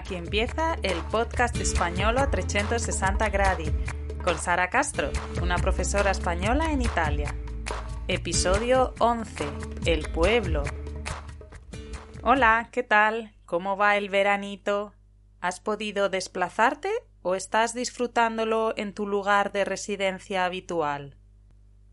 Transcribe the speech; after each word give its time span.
Aquí 0.00 0.14
empieza 0.14 0.78
el 0.82 0.96
podcast 1.10 1.54
español 1.56 2.16
a 2.16 2.30
360 2.30 3.28
gradi 3.28 3.66
con 4.24 4.38
Sara 4.38 4.70
Castro, 4.70 5.10
una 5.42 5.58
profesora 5.58 6.10
española 6.10 6.72
en 6.72 6.80
Italia. 6.80 7.34
Episodio 8.08 8.94
11. 8.98 9.44
El 9.84 10.10
pueblo. 10.10 10.64
Hola, 12.22 12.70
¿qué 12.72 12.82
tal? 12.82 13.34
¿Cómo 13.44 13.76
va 13.76 13.98
el 13.98 14.08
veranito? 14.08 14.94
¿Has 15.42 15.60
podido 15.60 16.08
desplazarte 16.08 16.90
o 17.20 17.34
estás 17.34 17.74
disfrutándolo 17.74 18.72
en 18.78 18.94
tu 18.94 19.06
lugar 19.06 19.52
de 19.52 19.66
residencia 19.66 20.46
habitual? 20.46 21.18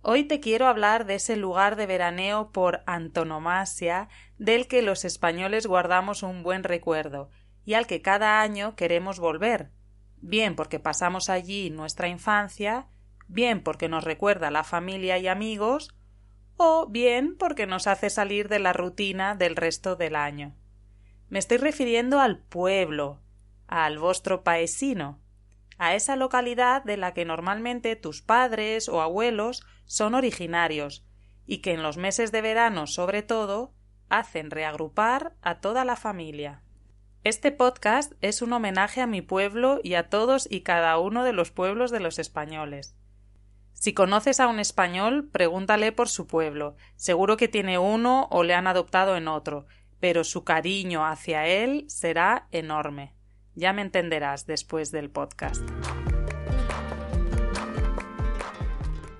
Hoy 0.02 0.24
te 0.24 0.40
quiero 0.40 0.68
hablar 0.68 1.08
de 1.08 1.16
ese 1.16 1.36
lugar 1.36 1.76
de 1.76 1.88
veraneo 1.88 2.54
por 2.54 2.84
antonomasia 2.86 4.08
del 4.38 4.70
que 4.70 4.82
los 4.82 5.04
españoles 5.04 5.68
guardamos 5.68 6.24
un 6.24 6.42
buen 6.42 6.64
recuerdo 6.64 7.30
y 7.68 7.74
al 7.74 7.86
que 7.86 8.02
cada 8.02 8.40
año 8.40 8.78
queremos 8.78 9.20
volver, 9.20 9.72
bien 10.22 10.56
porque 10.56 10.80
pasamos 10.80 11.30
allí 11.30 11.70
nuestra 11.70 12.08
infancia, 12.08 12.88
bien 13.28 13.62
porque 13.62 13.90
nos 13.90 14.06
recuerda 14.06 14.52
la 14.52 14.64
familia 14.64 15.18
y 15.18 15.28
amigos, 15.28 15.94
o 16.56 16.88
bien 16.88 17.36
porque 17.38 17.68
nos 17.68 17.86
hace 17.86 18.10
salir 18.10 18.48
de 18.48 18.60
la 18.60 18.72
rutina 18.72 19.36
del 19.36 19.58
resto 19.58 19.98
del 19.98 20.16
año. 20.16 20.56
Me 21.28 21.40
estoy 21.40 21.58
refiriendo 21.58 22.22
al 22.22 22.40
pueblo, 22.40 23.20
al 23.68 24.00
vostro 24.00 24.46
paesino, 24.46 25.20
a 25.78 25.94
esa 25.94 26.16
localidad 26.16 26.86
de 26.86 26.96
la 26.96 27.14
que 27.14 27.26
normalmente 27.26 27.98
tus 27.98 28.22
padres 28.22 28.88
o 28.88 29.02
abuelos 29.02 29.68
son 29.84 30.16
originarios, 30.16 31.06
y 31.46 31.58
que 31.58 31.74
en 31.74 31.84
los 31.84 31.98
meses 31.98 32.32
de 32.32 32.42
verano 32.42 32.88
sobre 32.88 33.24
todo 33.24 33.74
hacen 34.08 34.52
reagrupar 34.52 35.36
a 35.42 35.60
toda 35.60 35.84
la 35.84 35.98
familia. 35.98 36.64
Este 37.28 37.52
podcast 37.52 38.14
es 38.22 38.42
un 38.42 38.54
homenaje 38.54 39.02
a 39.02 39.06
mi 39.06 39.22
pueblo 39.22 39.82
y 39.84 39.96
a 39.96 40.08
todos 40.08 40.48
y 40.50 40.62
cada 40.62 40.98
uno 40.98 41.26
de 41.26 41.34
los 41.34 41.52
pueblos 41.52 41.92
de 41.92 42.00
los 42.00 42.20
españoles. 42.20 42.96
Si 43.74 43.94
conoces 43.94 44.40
a 44.40 44.48
un 44.48 44.62
español, 44.62 45.28
pregúntale 45.30 45.92
por 45.92 46.08
su 46.08 46.26
pueblo. 46.26 46.78
Seguro 46.96 47.36
que 47.36 47.50
tiene 47.50 47.80
uno 47.80 48.30
o 48.32 48.44
le 48.44 48.54
han 48.54 48.66
adoptado 48.66 49.18
en 49.18 49.28
otro, 49.28 49.66
pero 50.00 50.24
su 50.24 50.46
cariño 50.46 51.06
hacia 51.06 51.46
él 51.48 51.84
será 51.90 52.48
enorme. 52.54 53.14
Ya 53.56 53.74
me 53.74 53.82
entenderás 53.82 54.46
después 54.46 54.94
del 54.94 55.10
podcast. 55.10 55.62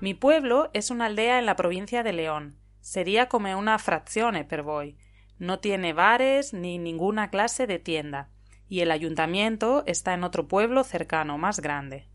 Mi 0.00 0.14
pueblo 0.14 0.70
es 0.72 0.90
una 0.90 1.04
aldea 1.04 1.38
en 1.38 1.44
la 1.44 1.56
provincia 1.56 2.02
de 2.02 2.14
León. 2.14 2.58
Sería 2.80 3.28
como 3.28 3.54
una 3.58 3.78
frazione 3.78 4.46
per 4.46 4.62
no 5.38 5.60
tiene 5.60 5.92
bares 5.92 6.52
ni 6.52 6.78
ninguna 6.78 7.30
clase 7.30 7.66
de 7.66 7.78
tienda, 7.78 8.30
y 8.68 8.80
el 8.80 8.90
ayuntamiento 8.90 9.82
está 9.86 10.14
en 10.14 10.24
otro 10.24 10.48
pueblo 10.48 10.84
cercano 10.84 11.38
más 11.38 11.60
grande. 11.60 12.08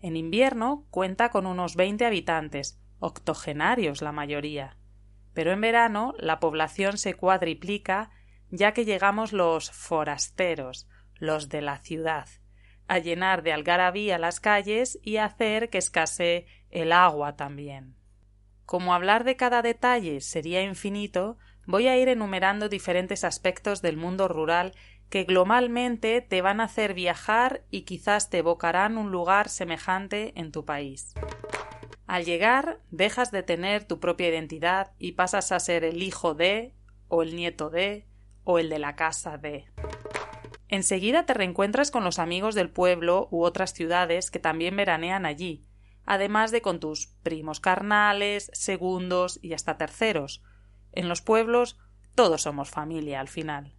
En 0.00 0.16
invierno 0.16 0.86
cuenta 0.90 1.30
con 1.30 1.46
unos 1.46 1.74
veinte 1.74 2.06
habitantes, 2.06 2.80
octogenarios 3.00 4.02
la 4.02 4.12
mayoría. 4.12 4.76
Pero 5.32 5.52
en 5.52 5.60
verano 5.60 6.14
la 6.18 6.40
población 6.40 6.98
se 6.98 7.14
cuadriplica 7.14 8.10
ya 8.50 8.72
que 8.72 8.84
llegamos 8.84 9.32
los 9.32 9.70
forasteros, 9.70 10.88
los 11.14 11.48
de 11.48 11.62
la 11.62 11.78
ciudad, 11.78 12.28
a 12.86 12.98
llenar 12.98 13.42
de 13.42 13.52
algarabía 13.52 14.18
las 14.18 14.40
calles 14.40 14.98
y 15.02 15.16
hacer 15.16 15.68
que 15.68 15.78
escasee 15.78 16.46
el 16.70 16.92
agua 16.92 17.36
también. 17.36 17.96
Como 18.64 18.94
hablar 18.94 19.24
de 19.24 19.36
cada 19.36 19.62
detalle 19.62 20.20
sería 20.20 20.62
infinito, 20.62 21.38
voy 21.68 21.86
a 21.86 21.98
ir 21.98 22.08
enumerando 22.08 22.70
diferentes 22.70 23.24
aspectos 23.24 23.82
del 23.82 23.98
mundo 23.98 24.26
rural 24.26 24.72
que 25.10 25.24
globalmente 25.24 26.22
te 26.22 26.40
van 26.40 26.62
a 26.62 26.64
hacer 26.64 26.94
viajar 26.94 27.62
y 27.70 27.82
quizás 27.82 28.30
te 28.30 28.38
evocarán 28.38 28.96
un 28.96 29.10
lugar 29.10 29.50
semejante 29.50 30.32
en 30.40 30.50
tu 30.50 30.64
país. 30.64 31.12
Al 32.06 32.24
llegar, 32.24 32.80
dejas 32.90 33.30
de 33.32 33.42
tener 33.42 33.84
tu 33.84 34.00
propia 34.00 34.30
identidad 34.30 34.92
y 34.98 35.12
pasas 35.12 35.52
a 35.52 35.60
ser 35.60 35.84
el 35.84 36.02
hijo 36.02 36.32
de, 36.32 36.74
o 37.08 37.22
el 37.22 37.36
nieto 37.36 37.68
de, 37.68 38.06
o 38.44 38.58
el 38.58 38.70
de 38.70 38.78
la 38.78 38.96
casa 38.96 39.36
de. 39.36 39.66
Enseguida 40.68 41.26
te 41.26 41.34
reencuentras 41.34 41.90
con 41.90 42.02
los 42.02 42.18
amigos 42.18 42.54
del 42.54 42.70
pueblo 42.70 43.28
u 43.30 43.44
otras 43.44 43.74
ciudades 43.74 44.30
que 44.30 44.38
también 44.38 44.74
veranean 44.74 45.26
allí, 45.26 45.66
además 46.06 46.50
de 46.50 46.62
con 46.62 46.80
tus 46.80 47.08
primos 47.22 47.60
carnales, 47.60 48.50
segundos 48.54 49.38
y 49.42 49.52
hasta 49.52 49.76
terceros, 49.76 50.42
en 50.92 51.08
los 51.08 51.22
pueblos 51.22 51.78
todos 52.14 52.42
somos 52.42 52.70
familia 52.70 53.20
al 53.20 53.28
final. 53.28 53.74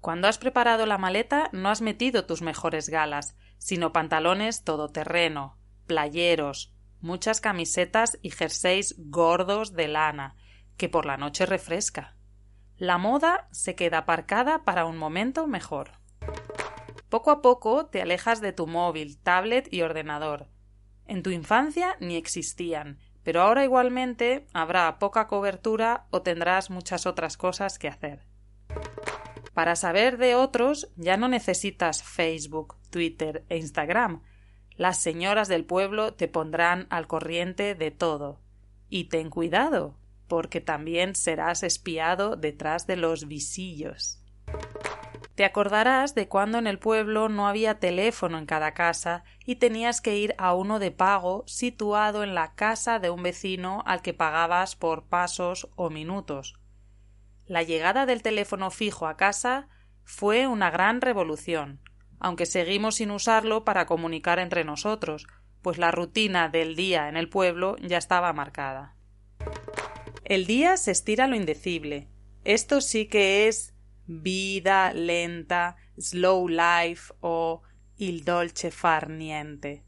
Cuando 0.00 0.28
has 0.28 0.38
preparado 0.38 0.84
la 0.84 0.98
maleta 0.98 1.48
no 1.52 1.70
has 1.70 1.80
metido 1.80 2.26
tus 2.26 2.42
mejores 2.42 2.88
galas, 2.90 3.36
sino 3.58 3.92
pantalones 3.92 4.62
todoterreno, 4.62 5.56
playeros, 5.86 6.74
muchas 7.00 7.40
camisetas 7.40 8.18
y 8.20 8.30
jerseys 8.30 8.94
gordos 8.98 9.72
de 9.72 9.88
lana, 9.88 10.36
que 10.76 10.88
por 10.88 11.06
la 11.06 11.16
noche 11.16 11.46
refresca. 11.46 12.16
La 12.76 12.98
moda 12.98 13.48
se 13.52 13.74
queda 13.74 13.98
aparcada 13.98 14.64
para 14.64 14.84
un 14.84 14.98
momento 14.98 15.46
mejor. 15.46 15.92
Poco 17.08 17.30
a 17.30 17.40
poco 17.40 17.86
te 17.86 18.02
alejas 18.02 18.40
de 18.40 18.52
tu 18.52 18.66
móvil, 18.66 19.18
tablet 19.18 19.72
y 19.72 19.82
ordenador. 19.82 20.48
En 21.06 21.22
tu 21.22 21.30
infancia 21.30 21.96
ni 22.00 22.16
existían, 22.16 22.98
pero 23.24 23.40
ahora 23.40 23.64
igualmente 23.64 24.46
habrá 24.52 24.98
poca 24.98 25.26
cobertura 25.26 26.06
o 26.10 26.22
tendrás 26.22 26.70
muchas 26.70 27.06
otras 27.06 27.36
cosas 27.36 27.78
que 27.78 27.88
hacer. 27.88 28.20
Para 29.54 29.76
saber 29.76 30.18
de 30.18 30.34
otros 30.34 30.90
ya 30.96 31.16
no 31.16 31.28
necesitas 31.28 32.02
Facebook, 32.02 32.76
Twitter 32.90 33.44
e 33.48 33.56
Instagram. 33.56 34.22
Las 34.76 34.98
señoras 34.98 35.48
del 35.48 35.64
pueblo 35.64 36.14
te 36.14 36.28
pondrán 36.28 36.86
al 36.90 37.06
corriente 37.06 37.74
de 37.74 37.90
todo. 37.90 38.40
Y 38.88 39.04
ten 39.04 39.30
cuidado, 39.30 39.96
porque 40.28 40.60
también 40.60 41.14
serás 41.14 41.62
espiado 41.62 42.36
detrás 42.36 42.86
de 42.86 42.96
los 42.96 43.26
visillos. 43.26 44.20
Te 45.34 45.44
acordarás 45.44 46.14
de 46.14 46.28
cuando 46.28 46.58
en 46.58 46.68
el 46.68 46.78
pueblo 46.78 47.28
no 47.28 47.48
había 47.48 47.80
teléfono 47.80 48.38
en 48.38 48.46
cada 48.46 48.72
casa 48.72 49.24
y 49.44 49.56
tenías 49.56 50.00
que 50.00 50.16
ir 50.16 50.34
a 50.38 50.54
uno 50.54 50.78
de 50.78 50.92
pago 50.92 51.42
situado 51.46 52.22
en 52.22 52.34
la 52.36 52.54
casa 52.54 53.00
de 53.00 53.10
un 53.10 53.24
vecino 53.24 53.82
al 53.84 54.00
que 54.00 54.14
pagabas 54.14 54.76
por 54.76 55.06
pasos 55.06 55.68
o 55.74 55.90
minutos. 55.90 56.54
La 57.46 57.64
llegada 57.64 58.06
del 58.06 58.22
teléfono 58.22 58.70
fijo 58.70 59.08
a 59.08 59.16
casa 59.16 59.68
fue 60.04 60.46
una 60.46 60.70
gran 60.70 61.00
revolución, 61.00 61.80
aunque 62.20 62.46
seguimos 62.46 62.96
sin 62.96 63.10
usarlo 63.10 63.64
para 63.64 63.86
comunicar 63.86 64.38
entre 64.38 64.64
nosotros, 64.64 65.26
pues 65.62 65.78
la 65.78 65.90
rutina 65.90 66.48
del 66.48 66.76
día 66.76 67.08
en 67.08 67.16
el 67.16 67.28
pueblo 67.28 67.76
ya 67.78 67.98
estaba 67.98 68.32
marcada. 68.32 68.94
El 70.24 70.46
día 70.46 70.76
se 70.76 70.92
estira 70.92 71.26
lo 71.26 71.34
indecible. 71.34 72.08
Esto 72.44 72.80
sí 72.80 73.06
que 73.06 73.48
es 73.48 73.73
vida 74.06 74.92
lenta, 74.92 75.76
slow 75.98 76.48
life 76.48 77.12
o 77.20 77.62
il 77.96 78.24
dolce 78.24 78.70
far 78.70 79.08
niente. 79.10 79.84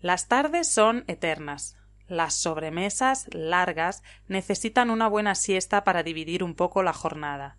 Las 0.00 0.28
tardes 0.28 0.68
son 0.68 1.04
eternas. 1.06 1.76
Las 2.06 2.34
sobremesas 2.34 3.26
largas 3.32 4.02
necesitan 4.28 4.90
una 4.90 5.08
buena 5.08 5.34
siesta 5.34 5.84
para 5.84 6.02
dividir 6.02 6.44
un 6.44 6.54
poco 6.54 6.82
la 6.82 6.92
jornada. 6.92 7.58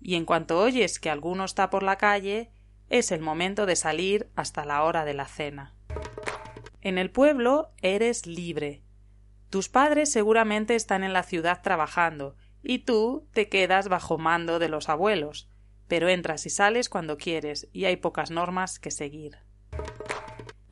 Y 0.00 0.16
en 0.16 0.24
cuanto 0.24 0.58
oyes 0.60 0.98
que 0.98 1.10
alguno 1.10 1.44
está 1.44 1.70
por 1.70 1.82
la 1.82 1.96
calle, 1.96 2.50
es 2.88 3.12
el 3.12 3.20
momento 3.20 3.66
de 3.66 3.76
salir 3.76 4.30
hasta 4.34 4.64
la 4.64 4.82
hora 4.82 5.04
de 5.04 5.14
la 5.14 5.26
cena. 5.26 5.74
En 6.80 6.98
el 6.98 7.10
pueblo 7.10 7.72
eres 7.82 8.26
libre. 8.26 8.82
Tus 9.50 9.68
padres 9.68 10.10
seguramente 10.10 10.74
están 10.74 11.04
en 11.04 11.12
la 11.12 11.22
ciudad 11.22 11.62
trabajando 11.62 12.36
y 12.68 12.80
tú 12.80 13.28
te 13.32 13.48
quedas 13.48 13.88
bajo 13.88 14.18
mando 14.18 14.58
de 14.58 14.68
los 14.68 14.88
abuelos, 14.88 15.48
pero 15.86 16.08
entras 16.08 16.46
y 16.46 16.50
sales 16.50 16.88
cuando 16.88 17.16
quieres 17.16 17.68
y 17.72 17.84
hay 17.84 17.96
pocas 17.96 18.32
normas 18.32 18.80
que 18.80 18.90
seguir. 18.90 19.38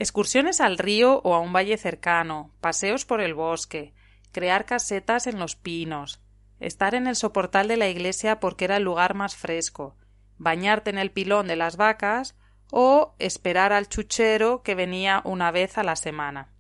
Excursiones 0.01 0.61
al 0.61 0.77
río 0.77 1.21
o 1.23 1.35
a 1.35 1.39
un 1.39 1.53
valle 1.53 1.77
cercano, 1.77 2.53
paseos 2.61 3.05
por 3.05 3.21
el 3.21 3.33
bosque, 3.33 3.95
crear 4.33 4.65
casetas 4.65 5.29
en 5.29 5.39
los 5.39 5.55
pinos, 5.55 6.21
estar 6.59 6.97
en 6.97 7.07
el 7.07 7.15
soportal 7.15 7.69
de 7.69 7.77
la 7.77 7.89
iglesia 7.89 8.41
porque 8.41 8.65
era 8.65 8.79
el 8.79 8.83
lugar 8.83 9.15
más 9.15 9.37
fresco, 9.37 9.97
bañarte 10.37 10.91
en 10.91 10.99
el 10.99 11.13
pilón 11.13 11.47
de 11.47 11.55
las 11.55 11.77
vacas 11.77 12.37
o 12.73 13.15
esperar 13.21 13.73
al 13.73 13.89
chuchero 13.89 14.63
que 14.63 14.75
venía 14.75 15.23
una 15.25 15.53
vez 15.53 15.79
a 15.79 15.85
la 15.85 15.95
semana. 15.95 16.54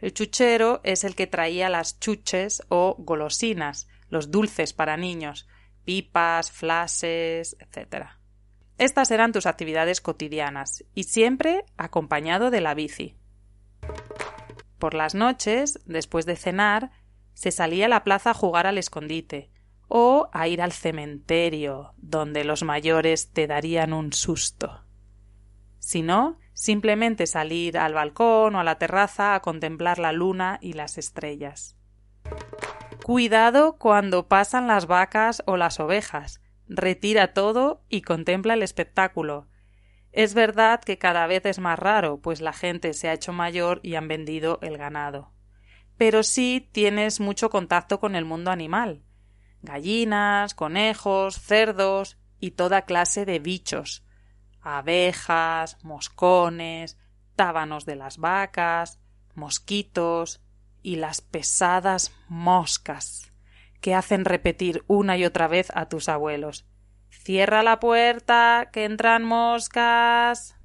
El 0.00 0.14
chuchero 0.14 0.80
es 0.82 1.04
el 1.04 1.14
que 1.14 1.26
traía 1.26 1.68
las 1.68 2.00
chuches 2.00 2.62
o 2.68 2.96
golosinas, 2.98 3.88
los 4.08 4.30
dulces 4.30 4.72
para 4.72 4.96
niños, 4.96 5.46
pipas, 5.84 6.50
flashes, 6.50 7.56
etc. 7.60 8.06
Estas 8.78 9.10
eran 9.10 9.32
tus 9.32 9.46
actividades 9.46 10.00
cotidianas 10.00 10.84
y 10.94 11.04
siempre 11.04 11.64
acompañado 11.76 12.50
de 12.50 12.60
la 12.60 12.74
bici. 12.74 13.16
Por 14.78 14.94
las 14.94 15.14
noches, 15.14 15.78
después 15.84 16.24
de 16.24 16.36
cenar, 16.36 16.90
se 17.34 17.50
salía 17.50 17.86
a 17.86 17.90
la 17.90 18.04
plaza 18.04 18.30
a 18.30 18.34
jugar 18.34 18.66
al 18.66 18.78
escondite 18.78 19.50
o 19.88 20.30
a 20.32 20.48
ir 20.48 20.62
al 20.62 20.72
cementerio, 20.72 21.92
donde 21.98 22.44
los 22.44 22.62
mayores 22.62 23.32
te 23.32 23.46
darían 23.46 23.92
un 23.92 24.12
susto. 24.12 24.84
Si 25.78 26.02
no, 26.02 26.38
simplemente 26.60 27.26
salir 27.26 27.78
al 27.78 27.94
balcón 27.94 28.54
o 28.54 28.60
a 28.60 28.64
la 28.64 28.76
terraza 28.76 29.34
a 29.34 29.40
contemplar 29.40 29.98
la 29.98 30.12
luna 30.12 30.58
y 30.60 30.74
las 30.74 30.98
estrellas. 30.98 31.74
Cuidado 33.02 33.78
cuando 33.78 34.28
pasan 34.28 34.66
las 34.66 34.86
vacas 34.86 35.42
o 35.46 35.56
las 35.56 35.80
ovejas. 35.80 36.42
Retira 36.68 37.32
todo 37.32 37.82
y 37.88 38.02
contempla 38.02 38.52
el 38.52 38.62
espectáculo. 38.62 39.48
Es 40.12 40.34
verdad 40.34 40.82
que 40.84 40.98
cada 40.98 41.26
vez 41.26 41.46
es 41.46 41.58
más 41.58 41.78
raro, 41.78 42.20
pues 42.20 42.42
la 42.42 42.52
gente 42.52 42.92
se 42.92 43.08
ha 43.08 43.14
hecho 43.14 43.32
mayor 43.32 43.80
y 43.82 43.94
han 43.94 44.06
vendido 44.06 44.58
el 44.60 44.76
ganado. 44.76 45.32
Pero 45.96 46.22
sí 46.22 46.68
tienes 46.72 47.20
mucho 47.20 47.48
contacto 47.48 48.00
con 48.00 48.14
el 48.14 48.26
mundo 48.26 48.50
animal. 48.50 49.02
Gallinas, 49.62 50.52
conejos, 50.52 51.40
cerdos 51.40 52.18
y 52.38 52.50
toda 52.50 52.82
clase 52.82 53.24
de 53.24 53.38
bichos. 53.38 54.04
Abejas, 54.62 55.78
moscones, 55.82 56.98
tábanos 57.36 57.86
de 57.86 57.96
las 57.96 58.18
vacas, 58.18 59.00
mosquitos, 59.34 60.40
y 60.82 60.96
las 60.96 61.20
pesadas 61.20 62.12
moscas 62.28 63.32
que 63.80 63.94
hacen 63.94 64.24
repetir 64.24 64.84
una 64.86 65.16
y 65.16 65.24
otra 65.24 65.48
vez 65.48 65.70
a 65.74 65.88
tus 65.88 66.08
abuelos. 66.08 66.66
Cierra 67.10 67.62
la 67.62 67.80
puerta, 67.80 68.68
que 68.72 68.84
entran 68.84 69.24
moscas. 69.24 70.56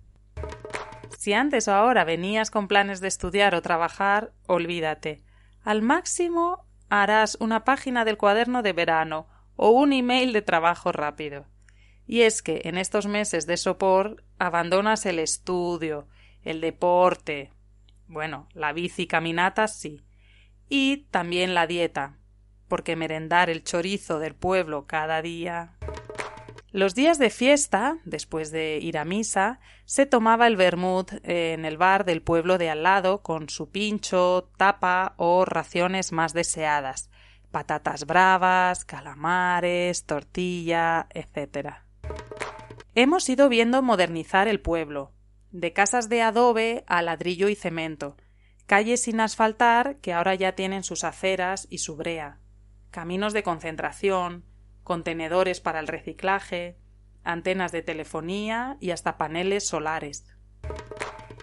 Si 1.17 1.33
antes 1.33 1.67
o 1.67 1.73
ahora 1.73 2.03
venías 2.03 2.51
con 2.51 2.67
planes 2.67 2.99
de 2.99 3.07
estudiar 3.07 3.55
o 3.55 3.61
trabajar, 3.61 4.33
olvídate. 4.47 5.23
Al 5.63 5.81
máximo 5.81 6.65
harás 6.89 7.37
una 7.39 7.63
página 7.63 8.05
del 8.05 8.17
cuaderno 8.17 8.61
de 8.61 8.73
verano 8.73 9.27
o 9.55 9.69
un 9.69 9.93
email 9.93 10.33
de 10.33 10.41
trabajo 10.41 10.91
rápido. 10.91 11.45
Y 12.07 12.21
es 12.21 12.41
que 12.41 12.61
en 12.65 12.77
estos 12.77 13.07
meses 13.07 13.47
de 13.47 13.57
sopor 13.57 14.23
abandonas 14.37 15.05
el 15.05 15.19
estudio, 15.19 16.07
el 16.43 16.61
deporte, 16.61 17.51
bueno, 18.07 18.47
la 18.53 18.73
bici 18.73 19.07
caminata 19.07 19.67
sí. 19.67 20.01
Y 20.69 21.07
también 21.11 21.53
la 21.53 21.67
dieta, 21.67 22.17
porque 22.67 22.95
merendar 22.95 23.49
el 23.49 23.63
chorizo 23.63 24.19
del 24.19 24.35
pueblo 24.35 24.85
cada 24.85 25.21
día. 25.21 25.73
Los 26.71 26.93
días 26.93 27.17
de 27.19 27.29
fiesta, 27.29 27.99
después 28.03 28.51
de 28.51 28.79
ir 28.81 28.97
a 28.97 29.05
misa, 29.05 29.59
se 29.85 30.05
tomaba 30.05 30.45
el 30.45 30.57
vermut 30.57 31.13
en 31.23 31.63
el 31.63 31.77
bar 31.77 32.03
del 32.03 32.21
pueblo 32.21 32.57
de 32.57 32.69
al 32.69 32.83
lado 32.83 33.21
con 33.21 33.47
su 33.47 33.69
pincho, 33.69 34.51
tapa 34.57 35.13
o 35.15 35.45
raciones 35.45 36.11
más 36.11 36.33
deseadas, 36.33 37.09
patatas 37.49 38.05
bravas, 38.05 38.83
calamares, 38.83 40.03
tortilla, 40.03 41.07
etc. 41.13 41.84
Hemos 42.97 43.27
ido 43.27 43.49
viendo 43.49 43.81
modernizar 43.81 44.47
el 44.47 44.61
pueblo, 44.61 45.11
de 45.51 45.73
casas 45.73 46.07
de 46.07 46.21
adobe 46.21 46.85
a 46.87 47.01
ladrillo 47.01 47.49
y 47.49 47.55
cemento, 47.55 48.15
calles 48.67 49.03
sin 49.03 49.19
asfaltar 49.19 49.97
que 49.97 50.13
ahora 50.13 50.33
ya 50.33 50.53
tienen 50.53 50.85
sus 50.85 51.03
aceras 51.03 51.67
y 51.69 51.79
su 51.79 51.97
brea, 51.97 52.39
caminos 52.91 53.33
de 53.33 53.43
concentración, 53.43 54.45
contenedores 54.85 55.59
para 55.59 55.81
el 55.81 55.87
reciclaje, 55.87 56.77
antenas 57.25 57.73
de 57.73 57.81
telefonía 57.81 58.77
y 58.79 58.91
hasta 58.91 59.17
paneles 59.17 59.67
solares. 59.67 60.25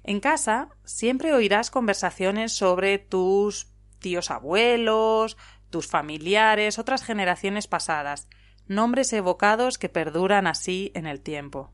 En 0.05 0.21
casa 0.21 0.71
siempre 0.85 1.35
oirás 1.35 1.71
conversaciones 1.71 2.55
sobre 2.55 2.99
tus 2.99 3.71
tíos 3.99 4.31
abuelos, 4.31 5.37
tus 5.69 5.87
familiares, 5.87 6.79
otras 6.79 7.05
generaciones 7.05 7.67
pasadas, 7.67 8.31
nombres 8.75 9.13
evocados 9.13 9.79
que 9.79 9.89
perduran 9.89 10.47
así 10.47 10.93
en 10.95 11.07
el 11.07 11.21
tiempo. 11.21 11.73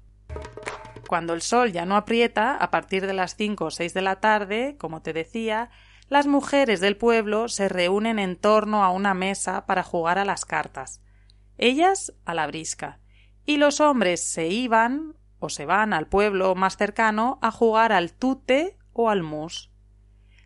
Cuando 1.09 1.33
el 1.33 1.43
sol 1.43 1.73
ya 1.73 1.87
no 1.87 1.97
aprieta, 1.97 2.55
a 2.56 2.71
partir 2.71 3.06
de 3.06 3.15
las 3.15 3.35
cinco 3.35 3.67
o 3.67 3.71
seis 3.71 3.95
de 3.95 4.03
la 4.03 4.21
tarde, 4.21 4.77
como 4.79 5.00
te 5.00 5.12
decía, 5.12 5.71
las 6.09 6.27
mujeres 6.27 6.81
del 6.81 6.97
pueblo 6.97 7.49
se 7.49 7.69
reúnen 7.69 8.19
en 8.19 8.37
torno 8.37 8.85
a 8.85 8.91
una 8.91 9.15
mesa 9.15 9.67
para 9.67 9.83
jugar 9.83 10.19
a 10.19 10.25
las 10.25 10.45
cartas. 10.45 11.03
Ellas 11.56 12.15
a 12.25 12.35
la 12.35 12.47
brisca. 12.47 13.00
Y 13.45 13.56
los 13.56 13.81
hombres 13.81 14.23
se 14.25 14.49
iban 14.49 15.15
o 15.39 15.49
se 15.49 15.67
van 15.67 15.93
al 15.93 16.06
pueblo 16.06 16.55
más 16.55 16.77
cercano 16.77 17.39
a 17.43 17.50
jugar 17.50 17.93
al 17.93 18.12
tute 18.12 18.77
o 18.93 19.11
al 19.11 19.23
mus. 19.23 19.71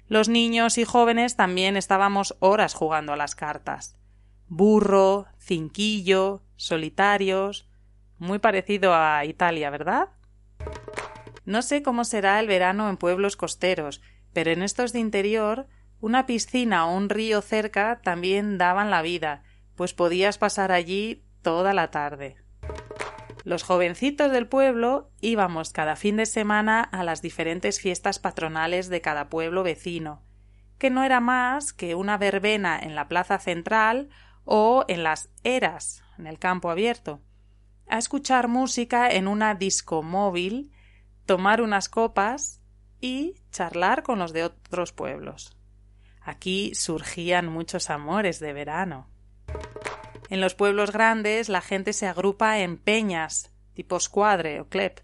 Los 0.07 0.29
niños 0.29 0.79
y 0.79 0.85
jóvenes 0.85 1.37
también 1.37 1.77
estábamos 1.77 2.37
horas 2.41 2.75
jugando 2.75 3.13
a 3.13 3.17
las 3.17 3.35
cartas. 3.35 3.97
Burro, 4.55 5.29
cinquillo, 5.39 6.43
solitarios. 6.57 7.71
Muy 8.19 8.39
parecido 8.39 8.93
a 8.95 9.25
Italia, 9.25 9.71
¿verdad? 9.71 10.11
No 11.47 11.63
sé 11.63 11.83
cómo 11.83 12.05
será 12.05 12.39
el 12.39 12.49
verano 12.49 12.91
en 12.91 12.99
pueblos 12.99 13.39
costeros, 13.39 14.03
pero 14.35 14.51
en 14.51 14.63
estos 14.63 14.93
de 14.93 14.99
interior 14.99 15.69
una 16.03 16.27
piscina 16.27 16.87
o 16.87 16.95
un 16.95 17.09
río 17.09 17.41
cerca 17.41 18.03
también 18.05 18.59
daban 18.59 18.91
la 18.91 19.01
vida, 19.01 19.43
pues 19.75 19.95
podías 19.95 20.37
pasar 20.37 20.71
allí 20.71 21.25
toda 21.41 21.73
la 21.73 21.91
tarde. 21.91 22.37
Los 23.45 23.63
jovencitos 23.63 24.33
del 24.33 24.49
pueblo 24.49 25.09
íbamos 25.23 25.73
cada 25.73 25.97
fin 25.97 26.19
de 26.19 26.27
semana 26.27 26.83
a 26.83 27.05
las 27.05 27.23
diferentes 27.23 27.81
fiestas 27.81 28.19
patronales 28.19 28.91
de 28.91 29.01
cada 29.01 29.31
pueblo 29.31 29.63
vecino, 29.63 30.23
que 30.77 30.91
no 30.91 31.05
era 31.05 31.21
más 31.21 31.73
que 31.73 31.95
una 31.95 32.19
verbena 32.19 32.79
en 32.79 32.95
la 32.95 33.09
plaza 33.09 33.39
central 33.39 34.11
o 34.45 34.85
en 34.89 35.03
las 35.03 35.31
eras, 35.45 36.03
en 36.19 36.27
el 36.27 36.39
campo 36.39 36.71
abierto, 36.71 37.21
a 37.89 37.99
escuchar 37.99 38.49
música 38.49 39.11
en 39.11 39.29
una 39.29 39.55
disco 39.55 40.03
móvil, 40.03 40.73
tomar 41.27 41.61
unas 41.61 41.89
copas 41.89 42.61
y 43.01 43.35
charlar 43.51 44.03
con 44.03 44.19
los 44.19 44.33
de 44.33 44.45
otros 44.45 44.93
pueblos. 44.93 45.57
Aquí 46.21 46.75
surgían 46.75 47.49
muchos 47.49 47.91
amores 47.91 48.39
de 48.39 48.53
verano. 48.53 49.09
En 50.31 50.41
los 50.41 50.55
pueblos 50.55 50.93
grandes 50.93 51.49
la 51.49 51.61
gente 51.61 51.93
se 51.93 52.07
agrupa 52.07 52.61
en 52.61 52.79
peñas, 52.79 53.53
tipo 53.75 53.99
squadre 54.01 54.61
o 54.61 54.69
clep, 54.69 55.01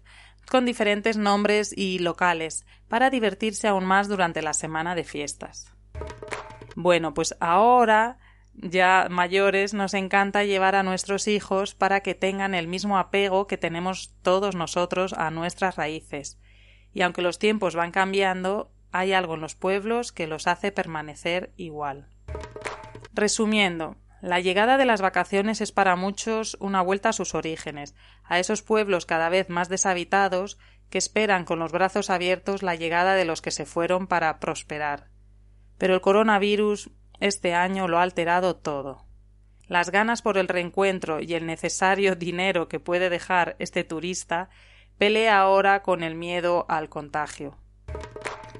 con 0.49 0.65
diferentes 0.65 1.17
nombres 1.17 1.71
y 1.77 1.99
locales, 1.99 2.65
para 2.87 3.09
divertirse 3.09 3.67
aún 3.67 3.85
más 3.85 4.07
durante 4.07 4.41
la 4.41 4.53
semana 4.53 4.95
de 4.95 5.03
fiestas. 5.03 5.71
Bueno, 6.75 7.13
pues 7.13 7.35
ahora 7.39 8.17
ya 8.61 9.07
mayores 9.09 9.73
nos 9.73 9.93
encanta 9.93 10.43
llevar 10.43 10.75
a 10.75 10.83
nuestros 10.83 11.27
hijos 11.27 11.75
para 11.75 12.01
que 12.01 12.15
tengan 12.15 12.53
el 12.53 12.67
mismo 12.67 12.97
apego 12.97 13.47
que 13.47 13.57
tenemos 13.57 14.13
todos 14.21 14.55
nosotros 14.55 15.13
a 15.13 15.31
nuestras 15.31 15.77
raíces. 15.77 16.39
Y 16.93 17.01
aunque 17.01 17.21
los 17.21 17.39
tiempos 17.39 17.75
van 17.75 17.91
cambiando, 17.91 18.71
hay 18.91 19.13
algo 19.13 19.35
en 19.35 19.41
los 19.41 19.55
pueblos 19.55 20.11
que 20.11 20.27
los 20.27 20.47
hace 20.47 20.71
permanecer 20.71 21.53
igual. 21.55 22.09
Resumiendo, 23.13 23.95
la 24.21 24.41
llegada 24.41 24.77
de 24.77 24.85
las 24.85 25.01
vacaciones 25.01 25.61
es 25.61 25.71
para 25.71 25.95
muchos 25.95 26.57
una 26.59 26.81
vuelta 26.81 27.09
a 27.09 27.13
sus 27.13 27.35
orígenes, 27.35 27.95
a 28.25 28.39
esos 28.39 28.61
pueblos 28.61 29.05
cada 29.05 29.29
vez 29.29 29.49
más 29.49 29.69
deshabitados 29.69 30.57
que 30.89 30.97
esperan 30.97 31.45
con 31.45 31.59
los 31.59 31.71
brazos 31.71 32.09
abiertos 32.09 32.63
la 32.63 32.75
llegada 32.75 33.15
de 33.15 33.23
los 33.23 33.41
que 33.41 33.51
se 33.51 33.65
fueron 33.65 34.07
para 34.07 34.39
prosperar. 34.39 35.09
Pero 35.77 35.93
el 35.93 36.01
coronavirus 36.01 36.91
este 37.19 37.53
año 37.53 37.87
lo 37.87 37.99
ha 37.99 38.03
alterado 38.03 38.55
todo. 38.55 39.05
Las 39.67 39.91
ganas 39.91 40.21
por 40.21 40.37
el 40.37 40.47
reencuentro 40.47 41.19
y 41.21 41.35
el 41.35 41.45
necesario 41.45 42.15
dinero 42.15 42.67
que 42.67 42.79
puede 42.79 43.09
dejar 43.09 43.55
este 43.59 43.83
turista 43.83 44.49
pelea 44.97 45.39
ahora 45.39 45.83
con 45.83 46.03
el 46.03 46.15
miedo 46.15 46.65
al 46.69 46.89
contagio. 46.89 47.57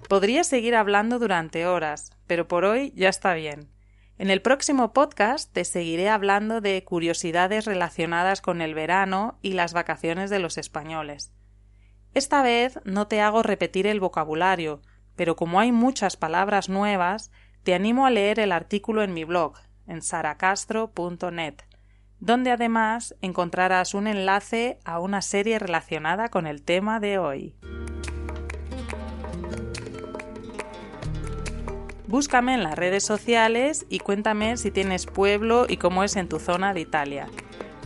Podría 0.07 0.43
seguir 0.43 0.75
hablando 0.75 1.19
durante 1.19 1.67
horas, 1.67 2.11
pero 2.27 2.47
por 2.47 2.65
hoy 2.65 2.93
ya 2.95 3.09
está 3.09 3.33
bien. 3.33 3.69
En 4.17 4.29
el 4.29 4.41
próximo 4.41 4.91
podcast 4.91 5.53
te 5.53 5.63
seguiré 5.63 6.09
hablando 6.09 6.61
de 6.61 6.83
curiosidades 6.83 7.65
relacionadas 7.65 8.41
con 8.41 8.61
el 8.61 8.73
verano 8.73 9.39
y 9.41 9.53
las 9.53 9.73
vacaciones 9.73 10.29
de 10.29 10.39
los 10.39 10.57
españoles. 10.57 11.31
Esta 12.13 12.41
vez 12.41 12.79
no 12.83 13.07
te 13.07 13.21
hago 13.21 13.43
repetir 13.43 13.87
el 13.87 13.99
vocabulario, 13.99 14.81
pero 15.15 15.35
como 15.35 15.59
hay 15.59 15.71
muchas 15.71 16.17
palabras 16.17 16.69
nuevas, 16.69 17.31
te 17.69 17.75
animo 17.75 18.07
a 18.07 18.09
leer 18.09 18.39
el 18.39 18.51
artículo 18.51 19.03
en 19.03 19.13
mi 19.13 19.25
blog, 19.25 19.53
en 19.85 20.01
saracastro.net, 20.01 21.53
donde 22.19 22.49
además 22.49 23.15
encontrarás 23.21 23.93
un 23.93 24.07
enlace 24.07 24.79
a 24.85 24.99
una 24.99 25.21
serie 25.21 25.59
relacionada 25.59 26.29
con 26.29 26.47
el 26.47 26.63
tema 26.63 26.99
de 26.99 27.19
hoy. 27.19 27.53
Búscame 32.07 32.55
en 32.55 32.63
las 32.63 32.75
redes 32.75 33.05
sociales 33.05 33.85
y 33.87 33.99
cuéntame 33.99 34.57
si 34.57 34.71
tienes 34.71 35.05
pueblo 35.05 35.67
y 35.69 35.77
cómo 35.77 36.03
es 36.03 36.15
en 36.15 36.27
tu 36.27 36.39
zona 36.39 36.73
de 36.73 36.81
Italia. 36.81 37.27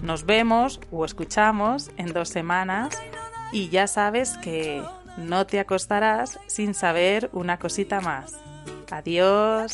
Nos 0.02 0.26
vemos 0.26 0.80
o 0.92 1.04
escuchamos 1.04 1.92
en 1.98 2.14
dos 2.14 2.30
semanas 2.30 3.02
y 3.52 3.68
ya 3.68 3.88
sabes 3.88 4.38
que 4.38 4.82
no 5.18 5.46
te 5.46 5.60
acostarás 5.60 6.40
sin 6.48 6.74
saber 6.74 7.30
una 7.34 7.60
cosita 7.60 8.00
más. 8.00 8.40
Adiós. 8.92 9.74